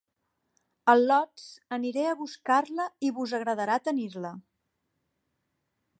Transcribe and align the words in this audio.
Al·lots, 0.93 1.43
aniré 1.77 2.07
a 2.11 2.15
buscar-la 2.23 2.89
i 3.09 3.13
vos 3.19 3.37
agradarà 3.41 3.79
tenir-la. 3.91 4.33